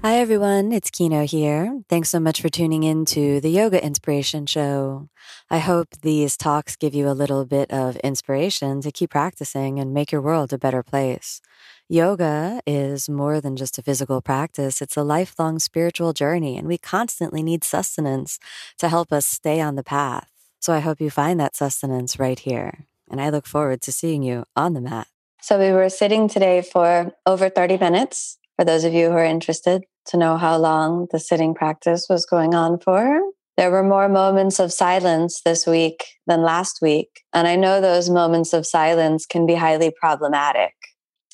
[0.00, 0.70] Hi, everyone.
[0.70, 1.82] It's Kino here.
[1.88, 5.08] Thanks so much for tuning in to the Yoga Inspiration Show.
[5.50, 9.92] I hope these talks give you a little bit of inspiration to keep practicing and
[9.92, 11.40] make your world a better place.
[11.88, 14.80] Yoga is more than just a physical practice.
[14.80, 18.38] It's a lifelong spiritual journey, and we constantly need sustenance
[18.78, 20.30] to help us stay on the path.
[20.60, 22.86] So I hope you find that sustenance right here.
[23.10, 25.08] And I look forward to seeing you on the mat.
[25.42, 29.24] So we were sitting today for over 30 minutes for those of you who are
[29.24, 33.20] interested to know how long the sitting practice was going on for.
[33.56, 37.08] There were more moments of silence this week than last week.
[37.32, 40.74] And I know those moments of silence can be highly problematic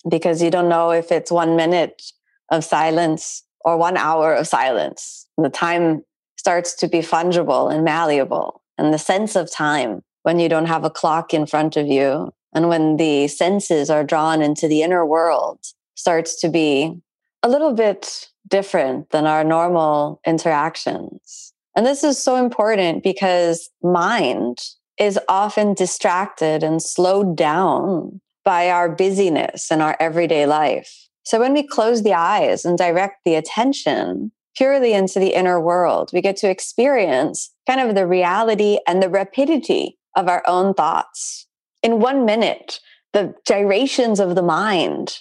[0.08, 2.02] because you don't know if it's one minute
[2.50, 5.27] of silence or one hour of silence.
[5.38, 6.02] The time
[6.36, 8.60] starts to be fungible and malleable.
[8.77, 12.32] And the sense of time when you don't have a clock in front of you
[12.54, 15.60] and when the senses are drawn into the inner world
[15.94, 17.00] starts to be
[17.44, 21.52] a little bit different than our normal interactions.
[21.76, 24.58] And this is so important because mind
[24.98, 31.08] is often distracted and slowed down by our busyness and our everyday life.
[31.24, 36.10] So when we close the eyes and direct the attention purely into the inner world,
[36.14, 41.46] we get to experience kind of the reality and the rapidity of our own thoughts.
[41.82, 42.80] In one minute,
[43.12, 45.18] the gyrations of the mind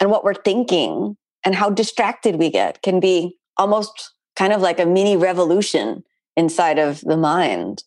[0.00, 4.80] and what we're thinking and how distracted we get can be almost kind of like
[4.80, 6.02] a mini revolution
[6.36, 7.82] inside of the mind.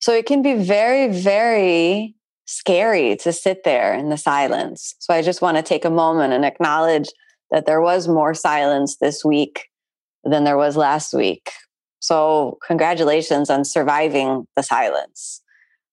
[0.00, 2.14] So it can be very, very
[2.46, 4.94] scary to sit there in the silence.
[5.00, 7.08] So I just want to take a moment and acknowledge
[7.50, 9.66] that there was more silence this week
[10.24, 11.50] than there was last week.
[12.00, 15.42] So congratulations on surviving the silence.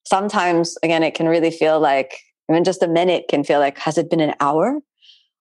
[0.05, 2.19] Sometimes, again, it can really feel like
[2.49, 4.79] even just a minute can feel like, has it been an hour?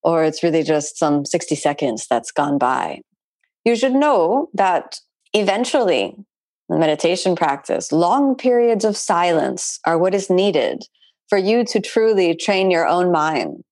[0.04, 3.00] Or it's really just some 60 seconds that's gone by.
[3.64, 5.00] You should know that
[5.32, 6.14] eventually,
[6.68, 10.82] in meditation practice, long periods of silence are what is needed
[11.28, 13.64] for you to truly train your own mind.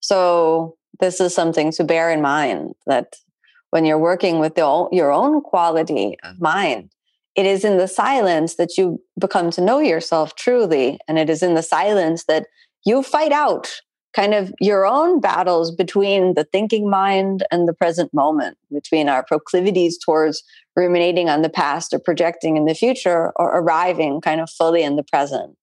[0.00, 3.16] So, this is something to bear in mind that
[3.70, 6.90] when you're working with the, your own quality of mind,
[7.36, 10.98] it is in the silence that you become to know yourself truly.
[11.06, 12.46] And it is in the silence that
[12.84, 13.80] you fight out
[14.12, 19.24] kind of your own battles between the thinking mind and the present moment, between our
[19.24, 20.42] proclivities towards
[20.76, 24.96] ruminating on the past or projecting in the future or arriving kind of fully in
[24.96, 25.56] the present.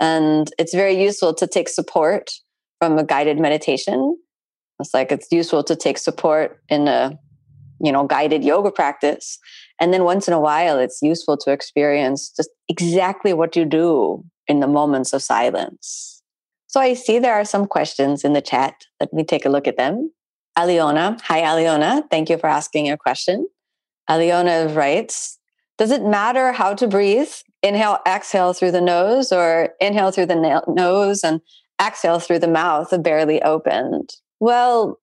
[0.00, 2.32] And it's very useful to take support
[2.80, 4.16] from a guided meditation.
[4.80, 7.18] It's like it's useful to take support in a
[7.80, 9.38] you know guided yoga practice
[9.80, 14.24] and then once in a while it's useful to experience just exactly what you do
[14.46, 16.13] in the moments of silence
[16.74, 18.86] so I see there are some questions in the chat.
[18.98, 20.10] Let me take a look at them.
[20.58, 23.46] Aliona, hi Aliona, thank you for asking your question.
[24.10, 25.38] Aliona writes,
[25.78, 27.30] does it matter how to breathe?
[27.62, 31.40] Inhale, exhale through the nose or inhale through the nose and
[31.80, 34.10] exhale through the mouth barely opened?
[34.40, 34.98] Well,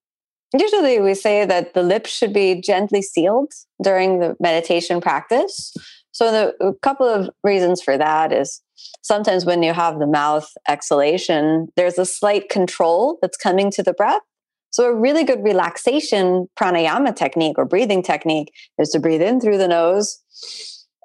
[0.52, 3.50] usually we say that the lips should be gently sealed
[3.82, 5.72] during the meditation practice.
[6.10, 8.60] So the a couple of reasons for that is
[9.02, 13.92] sometimes when you have the mouth exhalation, there's a slight control that's coming to the
[13.92, 14.22] breath.
[14.70, 19.58] So, a really good relaxation pranayama technique or breathing technique is to breathe in through
[19.58, 20.18] the nose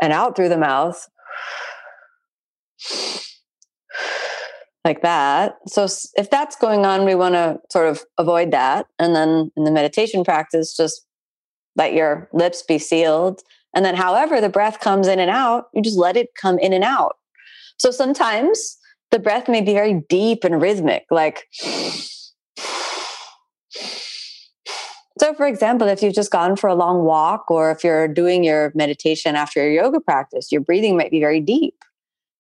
[0.02, 1.06] and out through the mouth.
[4.86, 5.58] Like that.
[5.68, 8.88] So, if that's going on, we want to sort of avoid that.
[9.00, 11.06] And then in the meditation practice, just
[11.76, 13.42] let your lips be sealed.
[13.76, 16.72] And then, however, the breath comes in and out, you just let it come in
[16.72, 17.18] and out.
[17.78, 18.78] So sometimes
[19.12, 21.48] the breath may be very deep and rhythmic, like.
[25.20, 28.44] So, for example, if you've just gone for a long walk or if you're doing
[28.44, 31.84] your meditation after your yoga practice, your breathing might be very deep.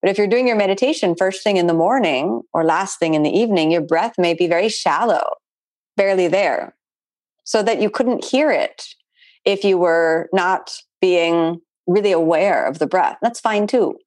[0.01, 3.23] But if you're doing your meditation first thing in the morning or last thing in
[3.23, 5.37] the evening, your breath may be very shallow,
[5.95, 6.75] barely there,
[7.43, 8.85] so that you couldn't hear it
[9.43, 13.17] if you were not being really aware of the breath.
[13.21, 13.97] That's fine too.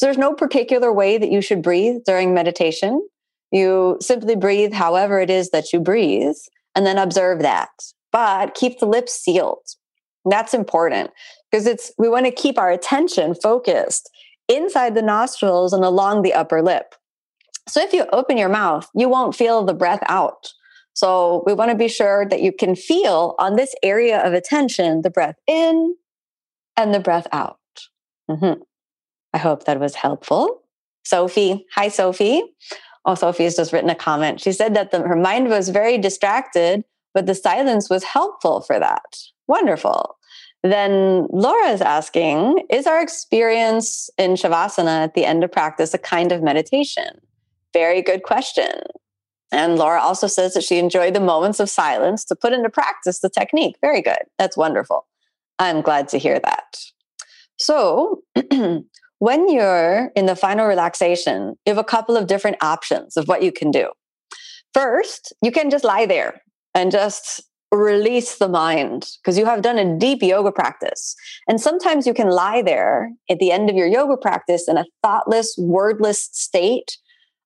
[0.00, 3.06] So there's no particular way that you should breathe during meditation.
[3.52, 6.36] You simply breathe however it is that you breathe
[6.74, 7.68] and then observe that.
[8.10, 9.60] But keep the lips sealed.
[10.24, 11.10] That's important
[11.50, 14.08] because it's we want to keep our attention focused
[14.48, 16.94] inside the nostrils and along the upper lip.
[17.68, 20.50] So if you open your mouth, you won't feel the breath out.
[20.94, 25.02] So we want to be sure that you can feel on this area of attention
[25.02, 25.94] the breath in
[26.78, 27.58] and the breath out.
[28.30, 28.62] Mm-hmm.
[29.32, 30.62] I hope that was helpful.
[31.04, 32.42] Sophie, hi, Sophie.
[33.04, 34.40] Oh, Sophie has just written a comment.
[34.40, 36.84] She said that the, her mind was very distracted,
[37.14, 39.16] but the silence was helpful for that.
[39.46, 40.16] Wonderful.
[40.62, 45.98] Then Laura is asking Is our experience in Shavasana at the end of practice a
[45.98, 47.20] kind of meditation?
[47.72, 48.82] Very good question.
[49.52, 53.20] And Laura also says that she enjoyed the moments of silence to put into practice
[53.20, 53.76] the technique.
[53.80, 54.22] Very good.
[54.38, 55.06] That's wonderful.
[55.58, 56.76] I'm glad to hear that.
[57.58, 58.22] So,
[59.20, 63.42] when you're in the final relaxation, you have a couple of different options of what
[63.42, 63.88] you can do.
[64.72, 66.40] First, you can just lie there
[66.74, 71.14] and just release the mind because you have done a deep yoga practice.
[71.46, 74.86] And sometimes you can lie there at the end of your yoga practice in a
[75.02, 76.96] thoughtless, wordless state,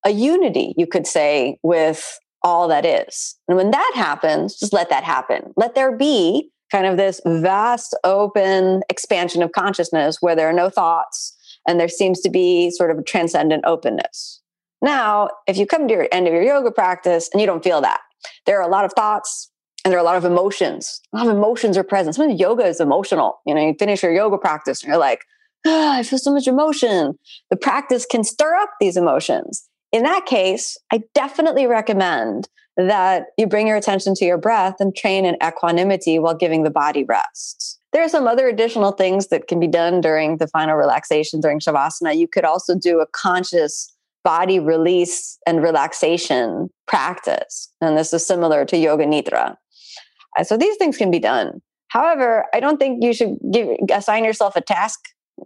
[0.06, 3.36] a unity, you could say, with all that is.
[3.48, 5.52] And when that happens, just let that happen.
[5.56, 10.70] Let there be kind of this vast, open expansion of consciousness where there are no
[10.70, 14.40] thoughts and there seems to be sort of a transcendent openness.
[14.82, 17.80] Now, if you come to your end of your yoga practice and you don't feel
[17.80, 18.00] that,
[18.46, 19.50] there are a lot of thoughts,
[19.84, 21.00] and there are a lot of emotions.
[21.12, 22.16] A lot of emotions are present.
[22.16, 23.40] Some of yoga is emotional.
[23.46, 25.20] You know, you finish your yoga practice and you're like,
[25.66, 27.18] oh, I feel so much emotion.
[27.50, 29.68] The practice can stir up these emotions.
[29.92, 34.96] In that case, I definitely recommend that you bring your attention to your breath and
[34.96, 37.78] train in equanimity while giving the body rest.
[37.94, 41.60] There are some other additional things that can be done during the final relaxation during
[41.60, 42.18] Shavasana.
[42.18, 43.88] You could also do a conscious
[44.24, 47.72] body release and relaxation practice.
[47.80, 49.56] And this is similar to Yoga Nidra.
[50.36, 51.62] Uh, so these things can be done.
[51.86, 54.98] However, I don't think you should give, assign yourself a task.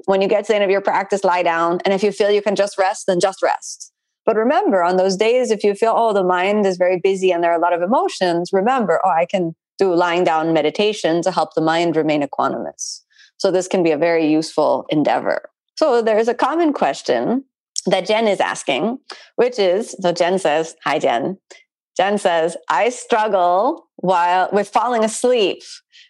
[0.06, 1.80] When you get to the end of your practice, lie down.
[1.84, 3.92] And if you feel you can just rest, then just rest.
[4.24, 7.44] But remember, on those days, if you feel, oh, the mind is very busy and
[7.44, 11.30] there are a lot of emotions, remember, oh, I can do lying down meditation to
[11.30, 13.02] help the mind remain equanimous.
[13.38, 15.48] So this can be a very useful endeavor.
[15.76, 17.44] So there's a common question
[17.86, 18.98] that Jen is asking,
[19.36, 21.38] which is so Jen says, Hi, Jen.
[21.96, 25.62] Jen says, I struggle while with falling asleep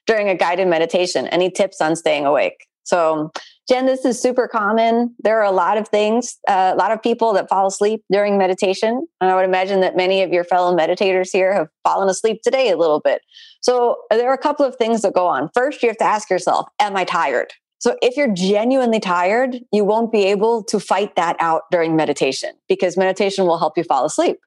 [0.06, 1.26] during a guided meditation.
[1.28, 2.66] Any tips on staying awake?
[2.84, 3.30] So,
[3.68, 5.14] Jen, this is super common.
[5.18, 8.38] There are a lot of things, uh, a lot of people that fall asleep during
[8.38, 9.06] meditation.
[9.20, 12.70] And I would imagine that many of your fellow meditators here have fallen asleep today
[12.70, 13.20] a little bit.
[13.60, 15.50] So, there are a couple of things that go on.
[15.52, 17.52] First, you have to ask yourself, Am I tired?
[17.78, 22.52] So, if you're genuinely tired, you won't be able to fight that out during meditation
[22.68, 24.38] because meditation will help you fall asleep.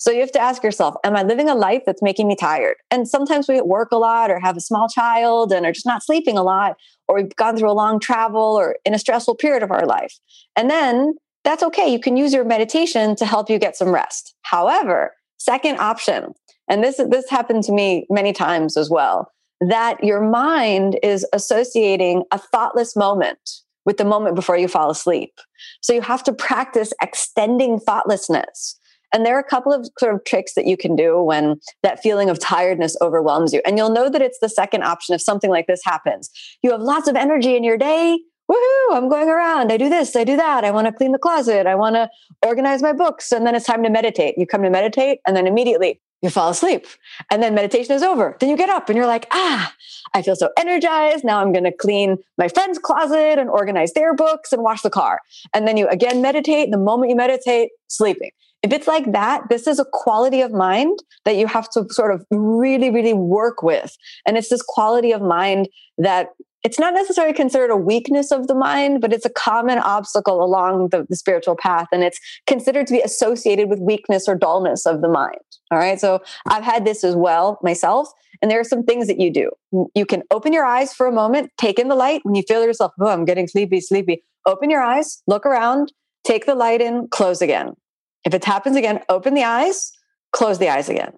[0.00, 2.76] So you have to ask yourself, am I living a life that's making me tired?
[2.90, 6.02] And sometimes we work a lot or have a small child and are just not
[6.02, 9.62] sleeping a lot, or we've gone through a long travel or in a stressful period
[9.62, 10.18] of our life.
[10.56, 11.86] And then that's okay.
[11.92, 14.34] You can use your meditation to help you get some rest.
[14.40, 16.32] However, second option,
[16.66, 19.30] and this, this happened to me many times as well,
[19.60, 23.38] that your mind is associating a thoughtless moment
[23.84, 25.32] with the moment before you fall asleep.
[25.82, 28.78] So you have to practice extending thoughtlessness.
[29.12, 32.02] And there are a couple of sort of tricks that you can do when that
[32.02, 33.60] feeling of tiredness overwhelms you.
[33.66, 36.30] And you'll know that it's the second option if something like this happens.
[36.62, 38.18] You have lots of energy in your day.
[38.50, 39.70] Woohoo, I'm going around.
[39.70, 40.64] I do this, I do that.
[40.64, 41.68] I want to clean the closet.
[41.68, 42.10] I want to
[42.44, 43.30] organize my books.
[43.30, 44.36] And then it's time to meditate.
[44.36, 46.86] You come to meditate, and then immediately you fall asleep.
[47.30, 48.36] And then meditation is over.
[48.40, 49.72] Then you get up and you're like, ah,
[50.14, 51.24] I feel so energized.
[51.24, 54.90] Now I'm going to clean my friend's closet and organize their books and wash the
[54.90, 55.20] car.
[55.54, 56.70] And then you again meditate.
[56.70, 58.30] The moment you meditate, sleeping.
[58.62, 62.12] If it's like that, this is a quality of mind that you have to sort
[62.12, 63.96] of really, really work with.
[64.26, 66.28] And it's this quality of mind that
[66.62, 70.90] it's not necessarily considered a weakness of the mind, but it's a common obstacle along
[70.90, 71.86] the, the, spiritual path.
[71.90, 75.40] And it's considered to be associated with weakness or dullness of the mind.
[75.70, 75.98] All right.
[75.98, 78.12] So I've had this as well myself.
[78.42, 79.50] And there are some things that you do.
[79.94, 82.20] You can open your eyes for a moment, take in the light.
[82.24, 85.92] When you feel yourself, oh, I'm getting sleepy, sleepy, open your eyes, look around,
[86.24, 87.74] take the light in, close again.
[88.24, 89.92] If it happens again, open the eyes,
[90.32, 91.12] close the eyes again.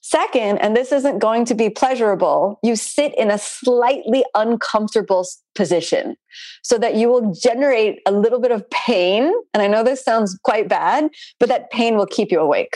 [0.00, 6.16] Second, and this isn't going to be pleasurable, you sit in a slightly uncomfortable position
[6.62, 9.30] so that you will generate a little bit of pain.
[9.52, 12.74] And I know this sounds quite bad, but that pain will keep you awake.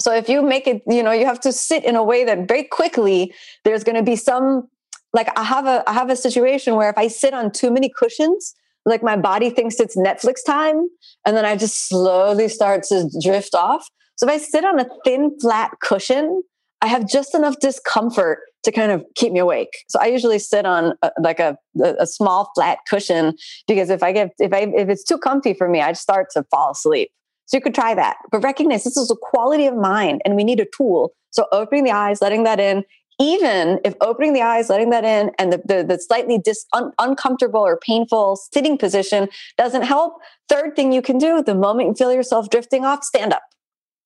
[0.00, 2.48] So if you make it, you know, you have to sit in a way that
[2.48, 3.32] very quickly
[3.64, 4.68] there's going to be some
[5.12, 7.88] like I have a I have a situation where if I sit on too many
[7.96, 10.88] cushions, like my body thinks it's Netflix time,
[11.26, 13.86] and then I just slowly start to drift off.
[14.16, 16.42] So if I sit on a thin, flat cushion,
[16.80, 19.70] I have just enough discomfort to kind of keep me awake.
[19.88, 21.56] So I usually sit on a, like a,
[21.98, 23.34] a small flat cushion
[23.66, 26.44] because if I get if I if it's too comfy for me, I start to
[26.50, 27.10] fall asleep.
[27.46, 30.44] So you could try that, but recognize this is a quality of mind, and we
[30.44, 31.12] need a tool.
[31.30, 32.84] So opening the eyes, letting that in,
[33.20, 36.92] even if opening the eyes, letting that in, and the, the, the slightly dis, un,
[36.98, 40.14] uncomfortable or painful sitting position doesn't help,
[40.48, 43.42] third thing you can do the moment you feel yourself drifting off, stand up.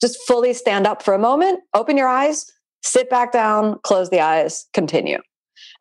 [0.00, 2.46] Just fully stand up for a moment, open your eyes,
[2.82, 5.18] sit back down, close the eyes, continue.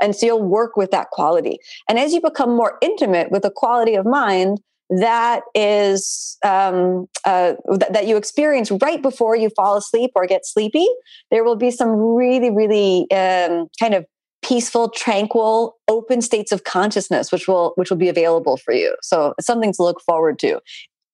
[0.01, 1.57] And so you'll work with that quality.
[1.89, 7.53] And as you become more intimate with the quality of mind, that is um, uh,
[7.69, 10.87] th- that you experience right before you fall asleep or get sleepy,
[11.31, 14.05] there will be some really, really um, kind of
[14.43, 18.95] peaceful, tranquil, open states of consciousness, which will which will be available for you.
[19.01, 20.59] So something to look forward to,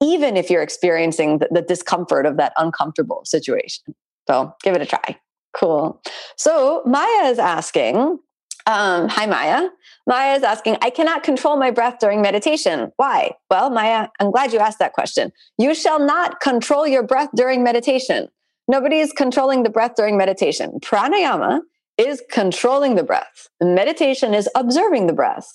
[0.02, 3.96] even if you're experiencing the, the discomfort of that uncomfortable situation.
[4.28, 5.18] So give it a try.
[5.56, 6.02] Cool.
[6.38, 8.20] So Maya is asking,
[8.68, 9.70] um, hi, Maya.
[10.08, 12.92] Maya is asking, I cannot control my breath during meditation.
[12.98, 13.32] Why?
[13.50, 15.32] Well, Maya, I'm glad you asked that question.
[15.58, 18.28] You shall not control your breath during meditation.
[18.68, 20.80] Nobody is controlling the breath during meditation.
[20.82, 21.62] Pranayama
[21.98, 23.48] is controlling the breath.
[23.62, 25.48] Meditation is observing the breath.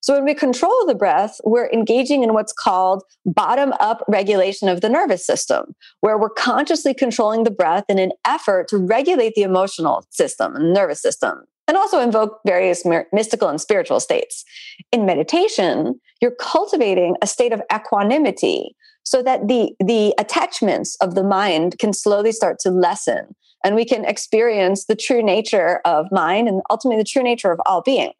[0.00, 4.80] So when we control the breath, we're engaging in what's called bottom up regulation of
[4.80, 9.42] the nervous system, where we're consciously controlling the breath in an effort to regulate the
[9.42, 14.44] emotional system and nervous system and also invoke various mystical and spiritual states.
[14.92, 21.24] In meditation, you're cultivating a state of equanimity so that the, the attachments of the
[21.24, 26.46] mind can slowly start to lessen and we can experience the true nature of mind
[26.46, 28.12] and ultimately the true nature of all being.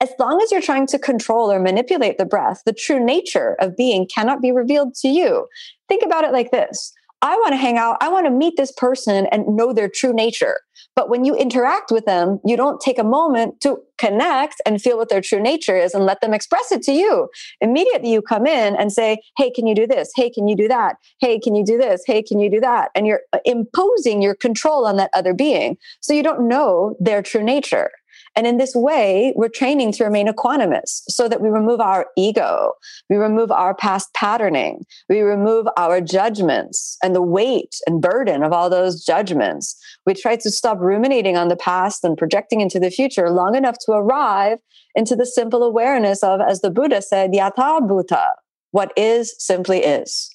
[0.00, 3.76] As long as you're trying to control or manipulate the breath, the true nature of
[3.76, 5.46] being cannot be revealed to you.
[5.90, 6.94] Think about it like this
[7.24, 10.12] I want to hang out, I want to meet this person and know their true
[10.12, 10.60] nature.
[10.94, 14.98] But when you interact with them, you don't take a moment to connect and feel
[14.98, 17.30] what their true nature is and let them express it to you.
[17.62, 20.12] Immediately you come in and say, Hey, can you do this?
[20.14, 20.96] Hey, can you do that?
[21.18, 22.02] Hey, can you do this?
[22.06, 22.90] Hey, can you do that?
[22.94, 25.78] And you're uh, imposing your control on that other being.
[26.02, 27.90] So you don't know their true nature.
[28.36, 32.72] And in this way, we're training to remain equanimous so that we remove our ego,
[33.08, 38.52] we remove our past patterning, we remove our judgments and the weight and burden of
[38.52, 39.76] all those judgments.
[40.04, 43.76] We try to stop ruminating on the past and projecting into the future long enough
[43.86, 44.58] to arrive
[44.94, 48.30] into the simple awareness of, as the Buddha said, yatha bhuta,
[48.72, 50.30] what is simply is.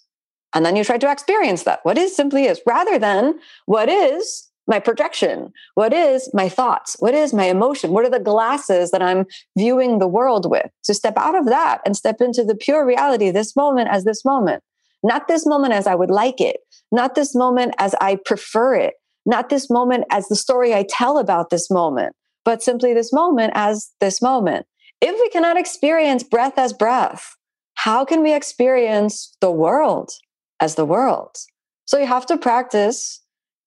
[0.54, 1.80] And then you try to experience that.
[1.84, 5.52] What is simply is, rather than what is my projection?
[5.74, 6.96] What is my thoughts?
[7.00, 7.92] What is my emotion?
[7.92, 9.26] What are the glasses that I'm
[9.58, 10.68] viewing the world with?
[10.86, 14.24] To step out of that and step into the pure reality, this moment as this
[14.24, 14.64] moment.
[15.04, 16.58] Not this moment as I would like it,
[16.92, 18.94] not this moment as I prefer it,
[19.26, 23.54] not this moment as the story I tell about this moment, but simply this moment
[23.56, 24.66] as this moment.
[25.02, 27.36] If we cannot experience breath as breath,
[27.76, 30.12] how can we experience the world
[30.60, 31.38] as the world?
[31.86, 33.22] So you have to practice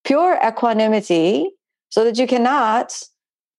[0.04, 1.50] pure equanimity
[1.88, 2.92] so that you cannot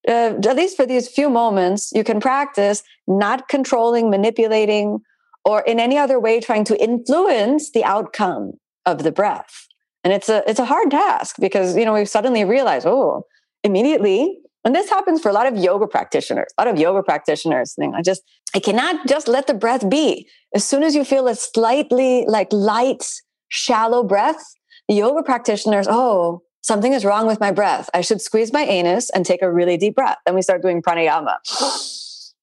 [0.08, 5.00] uh, at least for these few moments you can practice not controlling manipulating
[5.46, 8.54] or in any other way trying to influence the outcome
[8.86, 9.68] of the breath.
[10.04, 13.24] And it's a it's a hard task because you know we suddenly realize oh
[13.64, 17.74] immediately and this happens for a lot of yoga practitioners a lot of yoga practitioners
[17.74, 18.22] think i just
[18.54, 20.28] i cannot just let the breath be.
[20.54, 23.10] As soon as you feel a slightly like light
[23.48, 24.44] shallow breath
[24.88, 27.90] yoga practitioners, oh, something is wrong with my breath.
[27.94, 30.18] I should squeeze my anus and take a really deep breath.
[30.26, 31.38] Then we start doing pranayama.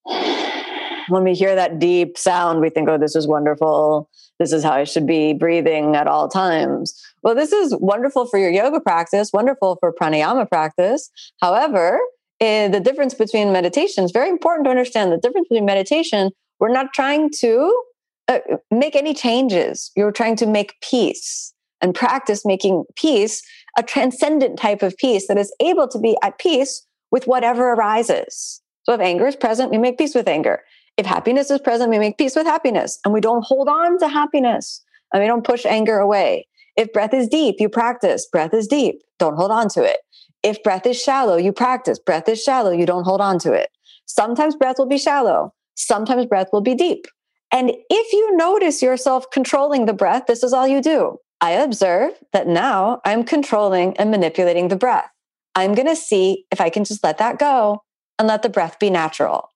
[1.08, 4.08] when we hear that deep sound, we think, oh, this is wonderful.
[4.38, 6.98] This is how I should be breathing at all times.
[7.22, 11.10] Well, this is wonderful for your yoga practice, wonderful for pranayama practice.
[11.40, 12.00] However,
[12.40, 15.12] eh, the difference between meditation is very important to understand.
[15.12, 17.82] The difference between meditation, we're not trying to
[18.28, 18.38] uh,
[18.70, 21.49] make any changes, you're trying to make peace
[21.80, 23.42] and practice making peace
[23.78, 28.60] a transcendent type of peace that is able to be at peace with whatever arises.
[28.84, 30.60] So if anger is present, we make peace with anger.
[30.96, 34.08] If happiness is present, we make peace with happiness and we don't hold on to
[34.08, 34.82] happiness
[35.12, 36.46] and we don't push anger away.
[36.76, 38.26] If breath is deep, you practice.
[38.30, 39.02] Breath is deep.
[39.18, 39.98] Don't hold on to it.
[40.42, 41.98] If breath is shallow, you practice.
[41.98, 42.70] Breath is shallow.
[42.70, 43.70] You don't hold on to it.
[44.06, 45.52] Sometimes breath will be shallow.
[45.74, 47.06] Sometimes breath will be deep.
[47.52, 51.18] And if you notice yourself controlling the breath, this is all you do.
[51.40, 55.10] I observe that now I'm controlling and manipulating the breath.
[55.54, 57.82] I'm going to see if I can just let that go
[58.18, 59.50] and let the breath be natural.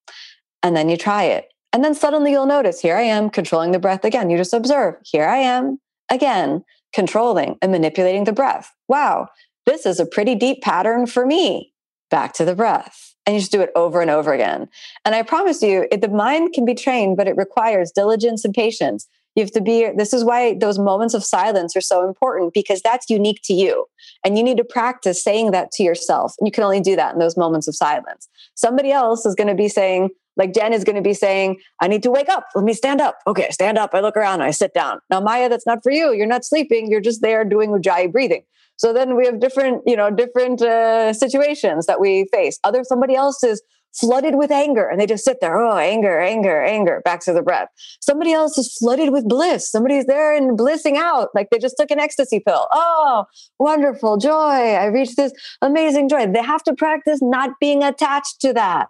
[0.63, 1.49] And then you try it.
[1.73, 4.31] And then suddenly you'll notice here I am controlling the breath again.
[4.31, 5.79] You just observe, here I am
[6.11, 8.73] again, controlling and manipulating the breath.
[8.89, 9.29] Wow,
[9.67, 11.73] this is a pretty deep pattern for me.
[12.11, 13.15] Back to the breath.
[13.27, 14.69] and you just do it over and over again.
[15.05, 18.55] And I promise you, it, the mind can be trained, but it requires diligence and
[18.55, 19.09] patience.
[19.35, 22.81] You have to be, this is why those moments of silence are so important because
[22.83, 23.87] that's unique to you.
[24.25, 26.35] And you need to practice saying that to yourself.
[26.39, 28.29] And you can only do that in those moments of silence.
[28.55, 31.89] Somebody else is going to be saying, like Jen is going to be saying, I
[31.89, 32.47] need to wake up.
[32.55, 33.19] Let me stand up.
[33.27, 33.91] Okay, stand up.
[33.93, 34.43] I look around.
[34.43, 35.01] I sit down.
[35.11, 36.13] Now, Maya, that's not for you.
[36.13, 36.91] You're not sleeping.
[36.91, 38.43] You're just there doing Ujjayi breathing.
[38.77, 42.59] So then we have different, you know, different uh, situations that we face.
[42.65, 43.63] Other somebody else is
[43.95, 45.57] flooded with anger and they just sit there.
[45.59, 47.03] Oh, anger, anger, anger.
[47.05, 47.69] Back to the breath.
[48.01, 49.71] Somebody else is flooded with bliss.
[49.71, 52.67] Somebody's there and blissing out like they just took an ecstasy pill.
[52.73, 53.25] Oh,
[53.59, 54.31] wonderful joy.
[54.33, 55.33] I reached this
[55.63, 56.27] amazing joy.
[56.27, 58.89] They have to practice not being attached to that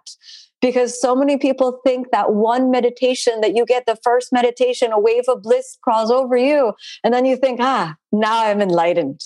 [0.61, 4.99] because so many people think that one meditation that you get the first meditation a
[4.99, 9.19] wave of bliss crawls over you and then you think ah now i'm enlightened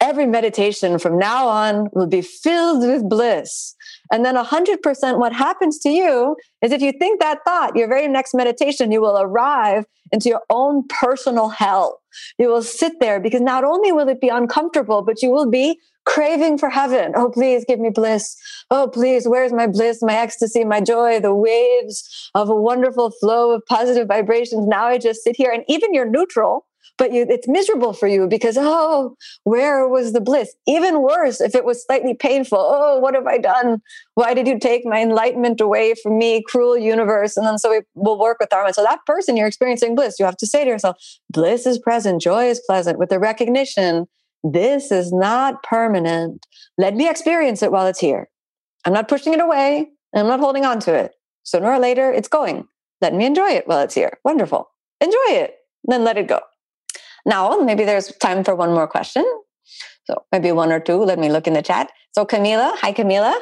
[0.00, 3.75] every meditation from now on will be filled with bliss
[4.10, 8.08] and then 100% what happens to you is if you think that thought your very
[8.08, 12.00] next meditation you will arrive into your own personal hell
[12.38, 15.78] you will sit there because not only will it be uncomfortable but you will be
[16.06, 17.12] craving for heaven.
[17.16, 18.36] Oh, please give me bliss.
[18.70, 23.50] Oh, please, where's my bliss, my ecstasy, my joy, the waves of a wonderful flow
[23.50, 24.66] of positive vibrations.
[24.66, 26.64] Now I just sit here and even you're neutral,
[26.98, 30.54] but you, it's miserable for you because, oh, where was the bliss?
[30.66, 32.58] Even worse, if it was slightly painful.
[32.58, 33.82] Oh, what have I done?
[34.14, 37.36] Why did you take my enlightenment away from me, cruel universe?
[37.36, 38.72] And then so we will work with Dharma.
[38.72, 40.96] So that person you're experiencing bliss, you have to say to yourself,
[41.30, 44.06] bliss is present, joy is pleasant with the recognition
[44.52, 46.46] this is not permanent.
[46.78, 48.28] Let me experience it while it's here.
[48.84, 49.88] I'm not pushing it away.
[50.14, 51.12] I'm not holding on to it.
[51.42, 52.68] Sooner or later, it's going.
[53.00, 54.18] Let me enjoy it while it's here.
[54.24, 54.68] Wonderful.
[55.00, 55.56] Enjoy it.
[55.84, 56.40] Then let it go.
[57.26, 59.24] Now, maybe there's time for one more question.
[60.04, 60.98] So maybe one or two.
[60.98, 61.90] Let me look in the chat.
[62.12, 63.34] So Camila, hi Camila.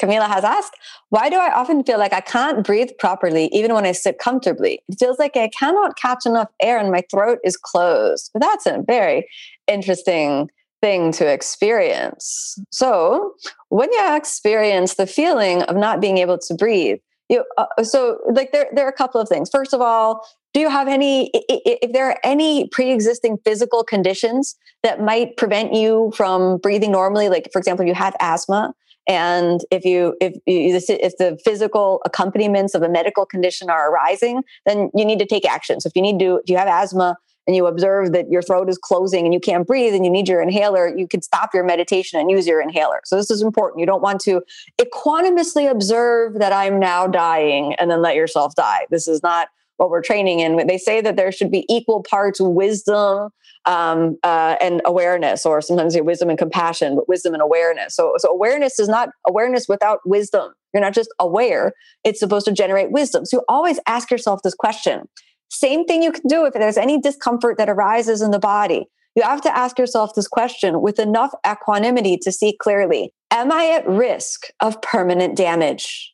[0.00, 0.74] Camila has asked,
[1.10, 4.82] why do I often feel like I can't breathe properly even when I sit comfortably?
[4.88, 8.30] It feels like I cannot catch enough air and my throat is closed.
[8.34, 9.28] That's a very
[9.68, 12.58] interesting thing to experience.
[12.70, 13.34] So,
[13.68, 18.52] when you experience the feeling of not being able to breathe, you uh, so like
[18.52, 19.48] there there are a couple of things.
[19.48, 25.02] First of all, do you have any if there are any pre-existing physical conditions that
[25.02, 27.28] might prevent you from breathing normally?
[27.28, 28.72] Like for example you have asthma
[29.08, 34.42] and if you if you, if the physical accompaniments of a medical condition are arising
[34.64, 35.80] then you need to take action.
[35.80, 37.16] So if you need to if you have asthma
[37.48, 40.28] and you observe that your throat is closing and you can't breathe and you need
[40.28, 43.00] your inhaler you could stop your meditation and use your inhaler.
[43.04, 43.80] So this is important.
[43.80, 44.40] You don't want to
[44.80, 48.86] equanimously observe that i'm now dying and then let yourself die.
[48.88, 50.66] This is not what we're training in.
[50.66, 53.30] They say that there should be equal parts wisdom
[53.66, 57.96] um, uh, and awareness, or sometimes wisdom and compassion, but wisdom and awareness.
[57.96, 60.52] So, so awareness is not awareness without wisdom.
[60.72, 61.72] You're not just aware;
[62.04, 63.24] it's supposed to generate wisdom.
[63.24, 65.08] So, you always ask yourself this question.
[65.50, 68.86] Same thing you can do if there's any discomfort that arises in the body.
[69.14, 73.70] You have to ask yourself this question with enough equanimity to see clearly Am I
[73.70, 76.12] at risk of permanent damage?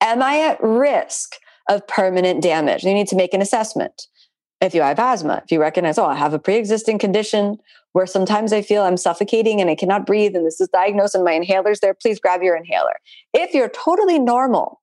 [0.00, 1.36] Am I at risk
[1.68, 2.84] of permanent damage.
[2.84, 4.06] You need to make an assessment.
[4.60, 7.58] If you have asthma, if you recognize, oh, I have a pre existing condition
[7.92, 11.24] where sometimes I feel I'm suffocating and I cannot breathe, and this is diagnosed and
[11.24, 12.96] my inhaler's there, please grab your inhaler.
[13.32, 14.80] If you're totally normal,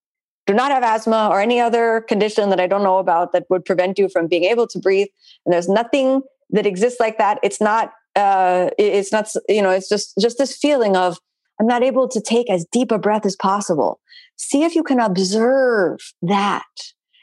[0.48, 3.66] do not have asthma or any other condition that I don't know about that would
[3.66, 5.08] prevent you from being able to breathe,
[5.46, 6.22] and there's nothing
[6.52, 10.56] that exists like that, it's not, uh, it's not, you know, it's just just this
[10.56, 11.20] feeling of
[11.60, 14.00] I'm not able to take as deep a breath as possible.
[14.38, 16.64] See if you can observe that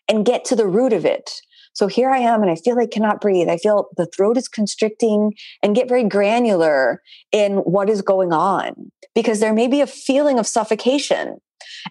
[0.09, 1.31] and get to the root of it.
[1.75, 3.49] So here I am, and I feel I cannot breathe.
[3.49, 8.93] I feel the throat is constricting and get very granular in what is going on
[9.15, 11.39] because there may be a feeling of suffocation.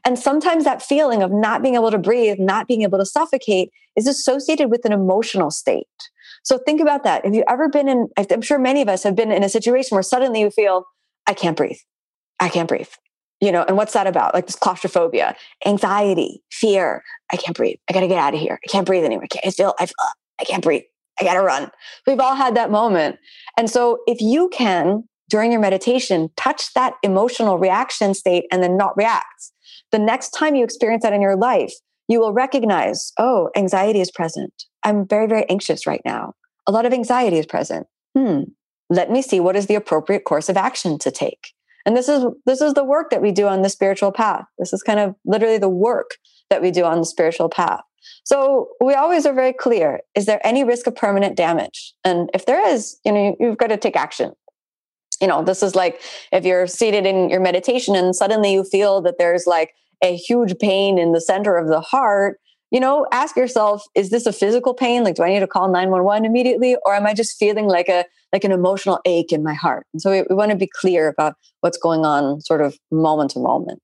[0.06, 3.72] And sometimes that feeling of not being able to breathe, not being able to suffocate
[3.96, 5.88] is associated with an emotional state.
[6.44, 7.26] So think about that.
[7.26, 9.96] Have you ever been in, I'm sure many of us have been in a situation
[9.96, 10.86] where suddenly you feel,
[11.28, 11.78] I can't breathe.
[12.42, 12.90] I can't breathe
[13.42, 14.34] you know and what's that about?
[14.34, 17.04] Like this claustrophobia anxiety fear.
[17.34, 17.78] I can't breathe.
[17.90, 18.60] I gotta get out of here.
[18.64, 19.26] I can't breathe anymore.
[19.26, 20.84] I, can't, I feel I, uh, I can't breathe.
[21.20, 21.70] I gotta run.
[22.08, 23.18] We've all had that moment.
[23.58, 28.78] And so if you can during your meditation touch that emotional reaction state and then
[28.78, 29.52] not react.
[29.92, 31.74] The next time you experience that in your life
[32.08, 34.54] you will recognize oh anxiety is present.
[34.84, 36.34] I'm very very anxious right now.
[36.68, 37.88] A lot of anxiety is present.
[38.16, 38.42] Hmm.
[38.90, 41.54] Let me see what is the appropriate course of action to take
[41.86, 44.46] and this is this is the work that we do on the spiritual path.
[44.58, 46.18] This is kind of literally the work
[46.50, 47.82] that we do on the spiritual path.
[48.24, 50.02] So we always are very clear.
[50.16, 51.94] Is there any risk of permanent damage?
[52.04, 54.34] And if there is you know you've got to take action.
[55.20, 59.02] You know this is like if you're seated in your meditation and suddenly you feel
[59.02, 62.40] that there's like a huge pain in the center of the heart,
[62.72, 65.04] you know, ask yourself, is this a physical pain?
[65.04, 66.78] Like, do I need to call 911 immediately?
[66.86, 69.86] Or am I just feeling like a like an emotional ache in my heart?
[69.94, 73.32] And so we, we want to be clear about what's going on sort of moment
[73.32, 73.82] to moment.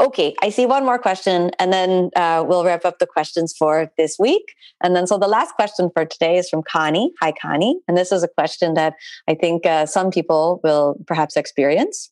[0.00, 3.90] Okay, I see one more question, and then uh, we'll wrap up the questions for
[3.96, 4.42] this week.
[4.82, 7.12] And then, so the last question for today is from Connie.
[7.20, 7.78] Hi, Connie.
[7.88, 8.94] And this is a question that
[9.26, 12.10] I think uh, some people will perhaps experience.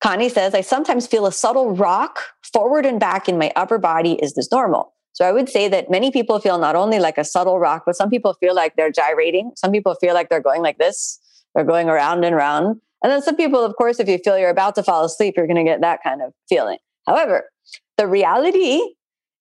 [0.00, 2.20] Connie says, I sometimes feel a subtle rock
[2.52, 4.14] forward and back in my upper body.
[4.22, 4.94] Is this normal?
[5.12, 7.96] So I would say that many people feel not only like a subtle rock, but
[7.96, 9.52] some people feel like they're gyrating.
[9.56, 11.18] Some people feel like they're going like this.
[11.54, 12.80] They're going around and around.
[13.02, 15.46] And then some people, of course, if you feel you're about to fall asleep, you're
[15.46, 16.78] going to get that kind of feeling.
[17.06, 17.50] However,
[17.96, 18.80] the reality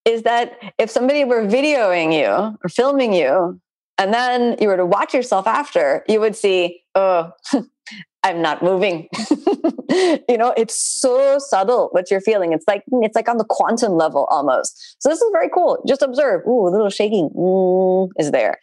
[0.06, 3.60] is that if somebody were videoing you or filming you,
[3.98, 7.32] and then you were to watch yourself after, you would see, oh,
[8.28, 9.08] I'm not moving.
[10.28, 12.52] you know, it's so subtle what you're feeling.
[12.52, 14.98] It's like it's like on the quantum level almost.
[15.00, 15.82] So this is very cool.
[15.88, 16.46] Just observe.
[16.46, 18.60] Ooh, a little shaking mm, is there.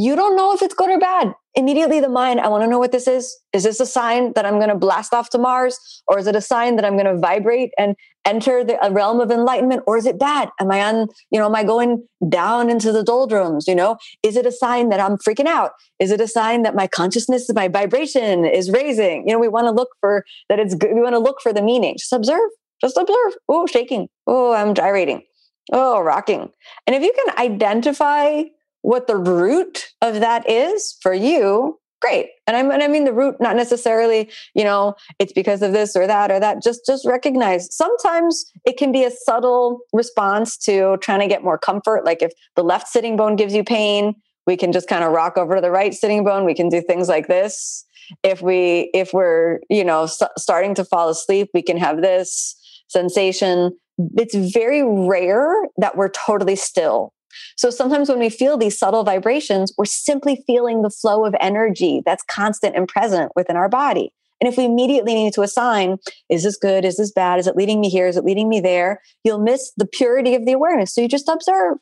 [0.00, 2.78] You don't know if it's good or bad immediately the mind, I want to know
[2.78, 3.36] what this is.
[3.52, 5.76] Is this a sign that I'm going to blast off to Mars?
[6.06, 9.32] Or is it a sign that I'm going to vibrate and enter the realm of
[9.32, 9.82] enlightenment?
[9.88, 10.50] Or is it bad?
[10.60, 13.66] Am I on, you know, am I going down into the doldrums?
[13.66, 15.72] You know, is it a sign that I'm freaking out?
[15.98, 19.26] Is it a sign that my consciousness, my vibration is raising?
[19.26, 20.94] You know, we want to look for that it's good.
[20.94, 21.96] We want to look for the meaning.
[21.98, 23.32] Just observe, just observe.
[23.48, 24.08] Oh, shaking.
[24.28, 25.24] Oh, I'm gyrating.
[25.72, 26.50] Oh, rocking.
[26.86, 28.44] And if you can identify
[28.82, 32.30] what the root of that is for you great.
[32.46, 35.96] And I, and I mean the root not necessarily you know it's because of this
[35.96, 37.74] or that or that just just recognize.
[37.74, 42.32] Sometimes it can be a subtle response to trying to get more comfort like if
[42.56, 44.14] the left sitting bone gives you pain
[44.46, 46.80] we can just kind of rock over to the right sitting bone we can do
[46.80, 47.84] things like this.
[48.22, 52.54] If we if we're you know st- starting to fall asleep we can have this
[52.88, 53.76] sensation.
[54.16, 57.12] It's very rare that we're totally still
[57.56, 62.02] so sometimes when we feel these subtle vibrations, we're simply feeling the flow of energy
[62.04, 64.12] that's constant and present within our body.
[64.40, 65.98] And if we immediately need to assign,
[66.28, 66.84] is this good?
[66.84, 67.40] Is this bad?
[67.40, 68.06] Is it leading me here?
[68.06, 69.00] Is it leading me there?
[69.24, 70.94] You'll miss the purity of the awareness.
[70.94, 71.78] So you just observe.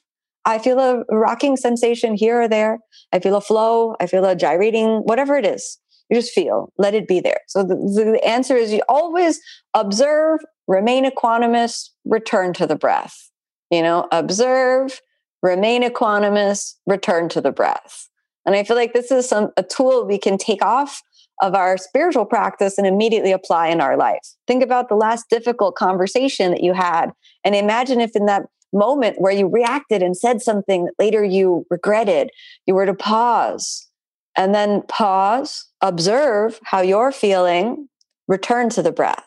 [0.47, 2.79] I feel a rocking sensation here or there.
[3.13, 3.97] I feel a flow.
[4.01, 5.79] I feel a gyrating, whatever it is.
[6.09, 7.41] You just feel, let it be there.
[7.49, 9.41] So the, the answer is you always
[9.75, 10.39] observe,
[10.69, 13.31] remain equanimous, return to the breath.
[13.73, 15.01] You know, observe,
[15.43, 18.09] remain equanimous, return to the breath.
[18.45, 21.03] And I feel like this is some a tool we can take off
[21.43, 24.27] of our spiritual practice and immediately apply in our life.
[24.47, 27.11] Think about the last difficult conversation that you had
[27.45, 31.67] and imagine if in that moment where you reacted and said something that later you
[31.71, 32.31] regretted,
[32.67, 33.89] you were to pause
[34.37, 37.89] and then pause, observe how you're feeling,
[38.29, 39.25] return to the breath.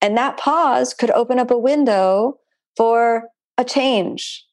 [0.00, 2.38] And that pause could open up a window
[2.76, 3.24] for
[3.56, 4.44] a change,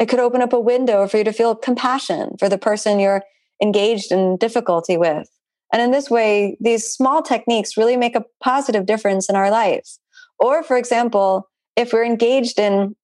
[0.00, 3.22] it could open up a window for you to feel compassion for the person you're
[3.62, 5.28] engaged in difficulty with.
[5.72, 9.88] And in this way, these small techniques really make a positive difference in our life.
[10.38, 12.94] Or, for example, if we're engaged in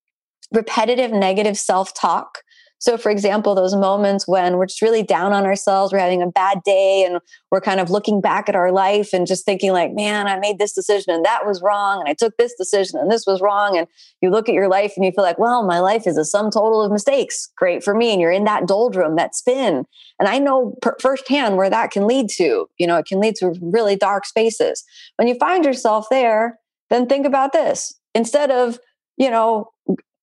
[0.52, 2.38] repetitive negative self talk,
[2.84, 6.26] so, for example, those moments when we're just really down on ourselves, we're having a
[6.26, 7.18] bad day, and
[7.50, 10.58] we're kind of looking back at our life and just thinking, like, man, I made
[10.58, 12.00] this decision and that was wrong.
[12.00, 13.78] And I took this decision and this was wrong.
[13.78, 13.86] And
[14.20, 16.50] you look at your life and you feel like, well, my life is a sum
[16.50, 17.50] total of mistakes.
[17.56, 18.12] Great for me.
[18.12, 19.86] And you're in that doldrum, that spin.
[20.18, 22.68] And I know per- firsthand where that can lead to.
[22.76, 24.84] You know, it can lead to really dark spaces.
[25.16, 26.58] When you find yourself there,
[26.90, 27.94] then think about this.
[28.14, 28.78] Instead of,
[29.16, 29.70] you know,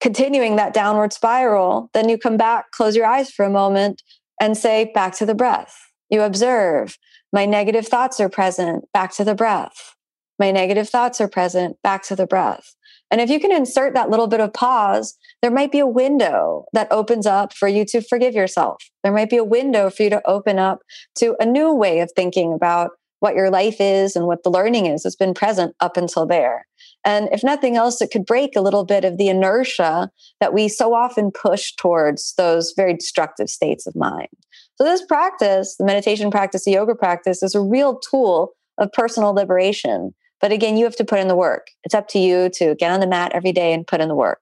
[0.01, 4.01] continuing that downward spiral, then you come back, close your eyes for a moment,
[4.41, 5.77] and say, back to the breath.
[6.09, 6.97] You observe,
[7.31, 9.95] my negative thoughts are present, back to the breath.
[10.39, 12.75] My negative thoughts are present, back to the breath.
[13.11, 16.65] And if you can insert that little bit of pause, there might be a window
[16.73, 18.81] that opens up for you to forgive yourself.
[19.03, 20.79] There might be a window for you to open up
[21.15, 24.87] to a new way of thinking about what your life is and what the learning
[24.87, 26.65] is that's been present up until there.
[27.03, 30.67] And if nothing else, it could break a little bit of the inertia that we
[30.67, 34.27] so often push towards those very destructive states of mind.
[34.75, 39.33] So, this practice, the meditation practice, the yoga practice, is a real tool of personal
[39.33, 40.13] liberation.
[40.39, 41.67] But again, you have to put in the work.
[41.83, 44.15] It's up to you to get on the mat every day and put in the
[44.15, 44.39] work.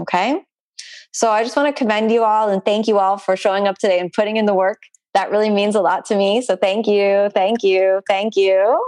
[0.00, 0.40] Okay?
[1.12, 3.78] So, I just want to commend you all and thank you all for showing up
[3.78, 4.82] today and putting in the work
[5.14, 6.40] that really means a lot to me.
[6.42, 8.80] So thank you, thank you, thank you.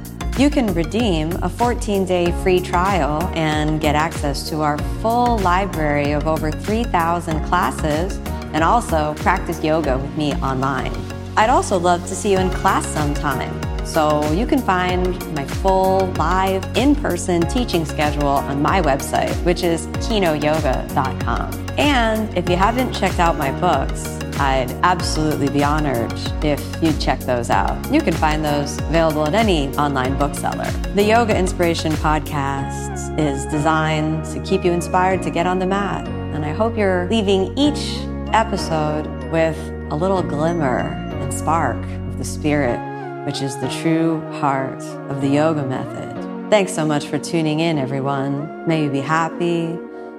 [0.37, 6.13] You can redeem a 14 day free trial and get access to our full library
[6.13, 8.17] of over 3,000 classes
[8.53, 10.93] and also practice yoga with me online.
[11.37, 13.51] I'd also love to see you in class sometime.
[13.85, 19.63] So you can find my full live in person teaching schedule on my website, which
[19.63, 21.69] is kinoyoga.com.
[21.77, 26.13] And if you haven't checked out my books, I'd absolutely be honored
[26.43, 27.91] if you'd check those out.
[27.91, 30.69] You can find those available at any online bookseller.
[30.95, 36.07] The Yoga Inspiration Podcast is designed to keep you inspired to get on the mat.
[36.07, 37.97] And I hope you're leaving each
[38.33, 39.57] episode with
[39.91, 40.79] a little glimmer
[41.21, 42.79] and spark of the spirit,
[43.25, 46.49] which is the true heart of the yoga method.
[46.49, 48.67] Thanks so much for tuning in, everyone.
[48.67, 49.67] May you be happy.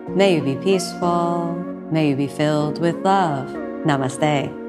[0.09, 1.55] May you be peaceful.
[1.90, 3.62] May you be filled with love.
[3.85, 4.62] Namaste.